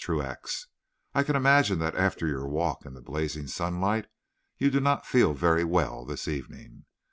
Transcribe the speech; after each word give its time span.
TRUAX: 0.03 0.65
I 1.13 1.21
can 1.21 1.35
imagine 1.35 1.77
that 1.77 1.93
after 1.93 2.25
your 2.25 2.47
walk 2.47 2.87
in 2.87 2.95
the 2.95 3.03
blazing 3.03 3.45
sunlight 3.45 4.07
you 4.57 4.71
do 4.71 4.79
not 4.79 5.05
feel 5.05 5.35
very 5.35 5.63
well 5.63 6.05
this 6.05 6.27
evening. 6.27 6.85